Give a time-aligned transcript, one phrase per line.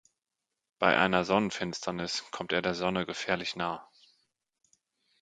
[0.79, 3.87] Bei einer Sonnenfinsternis kommt er der Sonne gefährlich nah.